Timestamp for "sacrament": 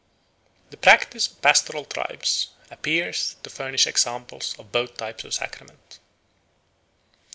5.35-5.99